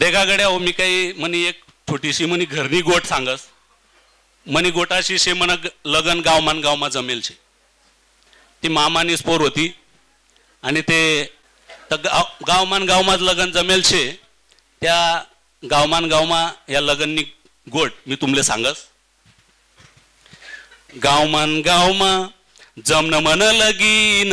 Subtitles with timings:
[0.00, 3.40] देगागड्या हो मी काही म्हणी एक छोटीशी म्हणी घरनी गोट सांगस.
[4.46, 5.50] म्हणी गोटाशी शे म्हण
[5.84, 7.34] लगन गावमान गावमा जमेल शे.
[8.62, 9.72] ती मामानी पोर होती
[10.62, 11.00] आणि ते
[11.90, 14.04] तर गाव गावमान गावमाच लगन जमेल शे.
[14.82, 15.24] त्या
[15.70, 17.22] गावमान गावमा या लगननी
[17.72, 18.86] गोट मी तुमले सांगस.
[21.02, 22.10] गावमान गावमा
[22.86, 24.32] जमन मन लगीन.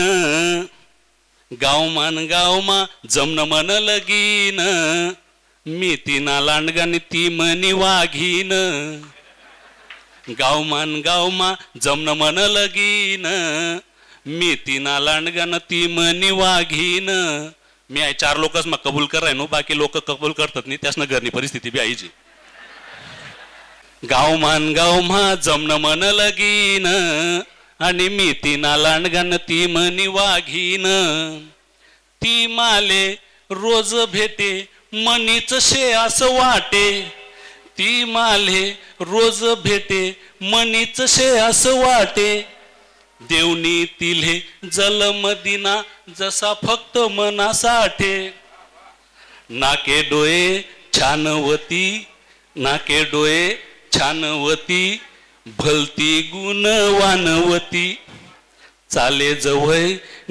[1.51, 4.59] गावमान गावमा जमन मन लगीन.
[5.67, 8.49] मी तिना लांडगाने ती मनी वाघीन.
[10.39, 13.25] गावमान गावमा जमन मन लगीन.
[14.27, 17.09] मी तिना लांडगान ती मनी वाघीन.
[17.89, 21.29] मी आहे चार लोकच मग कबूल कराय नो बाकी लोक कबूल करतात नाही त्यासनं घरनी
[21.29, 22.07] परिस्थिती बी आईची.
[24.09, 26.85] गावमान गावमा जमन मन लगीन.
[27.79, 30.85] आणि मी तिना लांडगान ती मनी वाघीन.
[32.21, 33.11] ती माले
[33.51, 36.89] रोज भेटे मनीच शे असं वाटे
[37.77, 38.69] ती माले
[39.01, 40.03] रोज भेटे
[40.41, 42.29] मनीच शे असं वाटे.
[43.21, 44.35] देवनी तिले
[44.73, 45.75] जलमदिना
[46.19, 48.15] जसा फक्त मनासाठे.
[49.49, 50.61] नाके डोळे
[50.93, 51.85] छानवती
[52.55, 53.43] नाके डोळे
[53.93, 54.83] छानवती
[55.45, 57.87] भलती गुणवानवती
[58.91, 59.75] चाले जवळ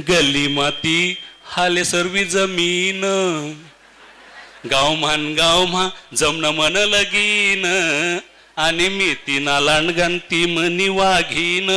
[0.09, 0.99] गली माती
[1.45, 3.05] हाले सर्वी जमीन.
[4.71, 5.21] गावमान
[5.65, 7.65] म्हा जमन मन लगीन
[8.57, 11.71] आणि मी तिना लांडगण ती मनी वाघीन.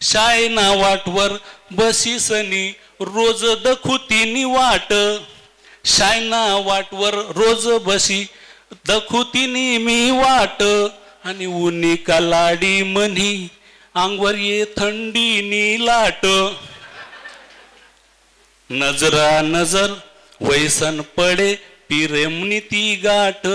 [0.00, 1.32] शायना वाटवर
[1.72, 4.92] बसीसनी रोज दखुतीनी वाट.
[5.84, 8.26] शायना वाटवर रोज बसी
[8.88, 10.62] दखुतीनी मी वाट.
[11.24, 13.48] आणि उनी लाडी म्हणी
[13.94, 16.26] अंगवर ये थंडीनी लाट.
[18.70, 19.92] नजरा नजर
[20.42, 21.54] वैसन पडे
[21.88, 23.46] पिरेमनी ती गाठ.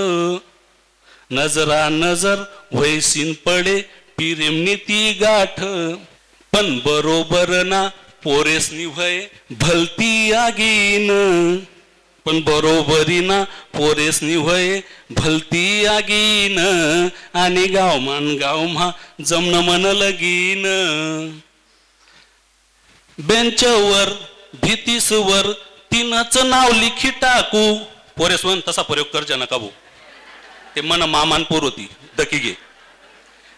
[1.33, 3.81] नजरा नजर वैसीन पडे
[4.17, 5.59] पिरेमनी ती गाठ.
[6.53, 7.87] पण बरोबर ना
[8.23, 11.07] पोरेसनी भय भलती आगीन.
[12.25, 14.79] पण बरोबरी ना पोरेसनी भय
[15.11, 16.59] भलती आगीन.
[17.33, 18.91] आणि गावमान गावमा
[19.21, 20.63] जमन मन लगीन.
[23.19, 24.09] बेंचवर
[24.65, 25.53] भीतीसवर
[25.91, 27.63] तिनच नाव लिखी टाकू.
[28.17, 29.69] पोरेसवन तसा प्रयोग कर नका भाऊ
[30.75, 32.53] ते मन मामानपूर होती दकी घे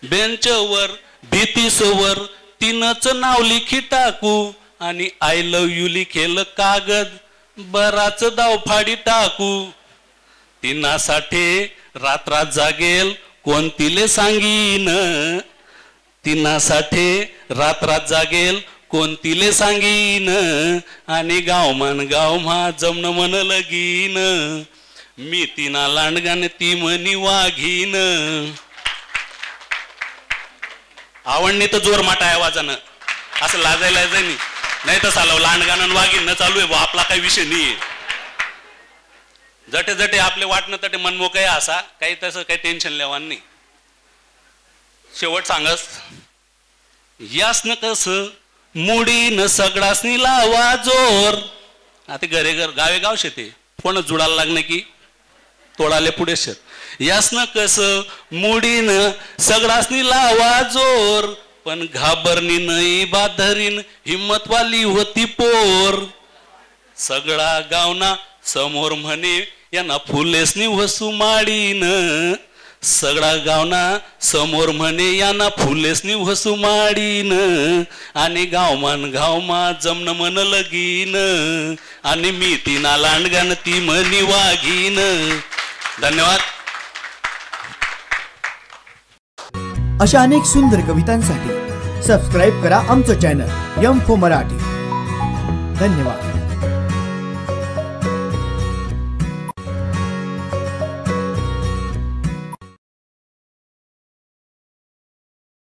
[0.04, 0.92] बेंचवर
[1.32, 2.24] भीतीसवर
[2.62, 4.52] तिनच नाव लिखी टाकू.
[4.80, 7.18] आणि आय लव यू लिखेल कागद
[7.58, 9.52] बराच दाव फाडी टाकू.
[10.64, 11.64] तिनासाठी
[11.96, 13.14] रात्रात जागेल
[13.46, 14.88] कोण तिले सांगीन?
[16.26, 17.22] तिनासाठी
[17.52, 18.60] रात्रात जागेल
[18.92, 20.30] कोणतीले सांगीन?
[21.08, 24.18] आणि गावमान गावमा जमन मन लगीन.
[25.18, 27.96] मी तिना लांडगान ती म्हणी वाघीन.
[31.26, 32.76] आवडणे तर जोर माटा आवाजानं.
[33.42, 34.36] असं लाजायला नाही.
[34.86, 37.76] नाही तर चालव लांडगाणं वाघीन चालू आहे आपला काही विषय नाही
[39.68, 43.40] जटे जटे आपले वाटणं तटे मनमोकळे असा काही तसं काही टेन्शन लेवान नाही.
[45.20, 45.88] शेवट सांगस
[47.20, 48.08] यास न कस
[48.76, 51.34] मुडीन सगळासनी लावा जोर.
[52.08, 53.56] आता घरे घर गावे गाव शेते.
[53.84, 54.80] कोण जुडायला लागणे की
[55.80, 56.56] तोडाले पुढे शेत.
[57.00, 57.80] यासनं कस?
[58.32, 61.34] मुडीन सगळासनी लावा जोर.
[61.66, 66.06] पण घाबरणी नाही बाधरीन हिम्मतवाली होती पोर.
[66.98, 68.16] सगळा गावना
[68.46, 71.84] समोर म्हणे यांना फुलेसनी वसू माडीन.
[72.84, 77.32] सगळा गावना समोर म्हणे यांना फुलेसनी हसू माडीन
[78.16, 81.16] आणि गावमान गावमा जमन मन लगीन
[82.04, 84.96] आणि मी तिना लांडगान ती म्हणी वाघीन.
[86.02, 86.40] धन्यवाद.
[90.02, 91.50] अशा अनेक सुंदर कवितांसाठी
[92.08, 94.58] सबस्क्राईब करा आमचं चॅनल एम फो मराठी.
[95.80, 96.31] धन्यवाद.